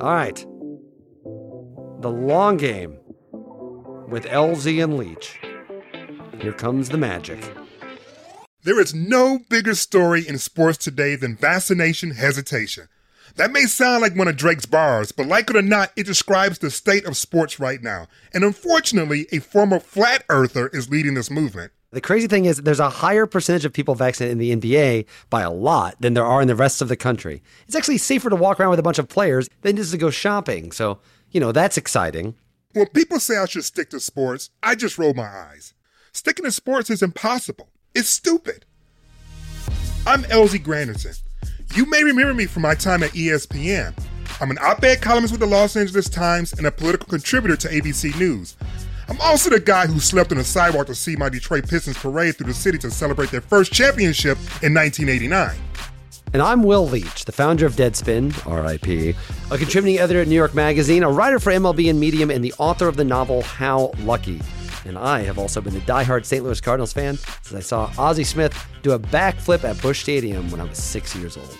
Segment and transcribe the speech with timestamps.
[0.00, 0.36] All right.
[2.02, 2.98] The long game
[4.08, 5.40] with LZ and Leitch.
[6.40, 7.42] Here comes the magic.
[8.62, 12.88] There is no bigger story in sports today than vaccination hesitation.
[13.34, 16.58] That may sound like one of Drake's bars, but like it or not, it describes
[16.60, 18.06] the state of sports right now.
[18.32, 21.72] And unfortunately, a former flat earther is leading this movement.
[21.90, 25.40] The crazy thing is, there's a higher percentage of people vaccinated in the NBA by
[25.40, 27.42] a lot than there are in the rest of the country.
[27.66, 30.10] It's actually safer to walk around with a bunch of players than just to go
[30.10, 30.70] shopping.
[30.70, 30.98] So,
[31.30, 32.34] you know, that's exciting.
[32.74, 35.72] When people say I should stick to sports, I just roll my eyes.
[36.12, 37.70] Sticking to sports is impossible.
[37.94, 38.66] It's stupid.
[40.06, 41.18] I'm LZ Granderson.
[41.74, 43.94] You may remember me from my time at ESPN.
[44.40, 47.68] I'm an op ed columnist with the Los Angeles Times and a political contributor to
[47.68, 48.56] ABC News.
[49.08, 52.36] I'm also the guy who slept on the sidewalk to see my Detroit Pistons parade
[52.36, 55.56] through the city to celebrate their first championship in 1989.
[56.34, 59.16] And I'm Will Leitch, the founder of Deadspin, RIP,
[59.50, 62.52] a contributing editor at New York Magazine, a writer for MLB and Medium, and the
[62.58, 64.42] author of the novel How Lucky.
[64.84, 66.44] And I have also been a diehard St.
[66.44, 70.60] Louis Cardinals fan since I saw Ozzie Smith do a backflip at Busch Stadium when
[70.60, 71.56] I was six years old.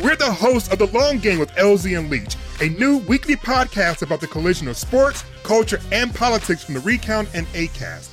[0.00, 4.02] We're the hosts of The Long Game with LZ and Leitch, a new weekly podcast
[4.02, 8.08] about the collision of sports, culture, and politics from the Recount and ACAST.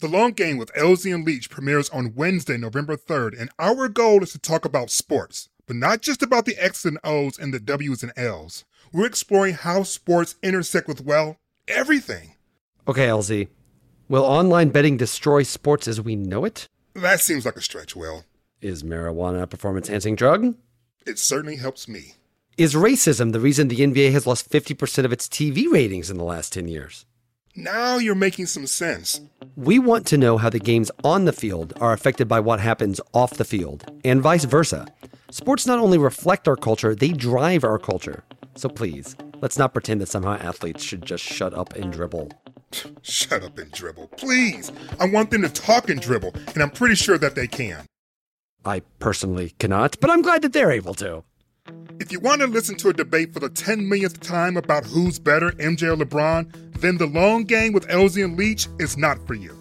[0.00, 4.22] The Long Game with LZ and Leitch premieres on Wednesday, November 3rd, and our goal
[4.22, 7.60] is to talk about sports, but not just about the X's and O's and the
[7.60, 8.66] W's and L's.
[8.92, 12.34] We're exploring how sports intersect with, well, everything.
[12.86, 13.48] Okay, LZ.
[14.10, 16.68] Will online betting destroy sports as we know it?
[16.92, 18.24] That seems like a stretch, Will.
[18.60, 20.54] Is marijuana a performance enhancing drug?
[21.06, 22.14] It certainly helps me.
[22.58, 26.24] Is racism the reason the NBA has lost 50% of its TV ratings in the
[26.24, 27.06] last 10 years?
[27.54, 29.20] Now you're making some sense.
[29.54, 33.00] We want to know how the games on the field are affected by what happens
[33.14, 34.88] off the field, and vice versa.
[35.30, 38.24] Sports not only reflect our culture, they drive our culture.
[38.56, 42.32] So please, let's not pretend that somehow athletes should just shut up and dribble.
[43.02, 44.08] Shut up and dribble.
[44.16, 44.72] Please.
[44.98, 47.86] I want them to talk and dribble, and I'm pretty sure that they can.
[48.66, 51.22] I personally cannot, but I'm glad that they're able to.
[51.98, 55.18] If you want to listen to a debate for the 10 millionth time about who's
[55.18, 59.34] better, MJ or LeBron, then the long game with LZ and Leitch is not for
[59.34, 59.56] you.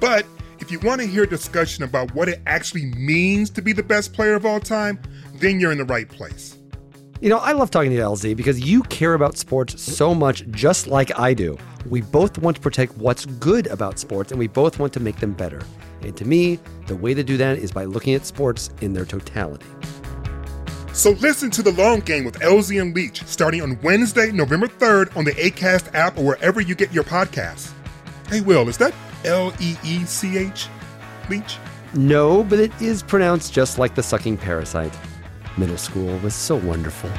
[0.00, 0.26] But
[0.58, 3.82] if you want to hear a discussion about what it actually means to be the
[3.82, 5.00] best player of all time,
[5.34, 6.58] then you're in the right place.
[7.20, 10.46] You know, I love talking to you, LZ, because you care about sports so much,
[10.50, 11.56] just like I do.
[11.86, 15.16] We both want to protect what's good about sports, and we both want to make
[15.16, 15.62] them better.
[16.02, 19.04] And to me, the way to do that is by looking at sports in their
[19.04, 19.66] totality.
[20.92, 25.16] So listen to The Long Game with LZ and Leitch starting on Wednesday, November 3rd
[25.16, 27.72] on the ACAST app or wherever you get your podcasts.
[28.28, 28.92] Hey, Will, is that
[29.24, 30.68] L E E C H?
[31.28, 31.58] Leach?
[31.94, 34.96] No, but it is pronounced just like the sucking parasite.
[35.56, 37.10] Middle school was so wonderful.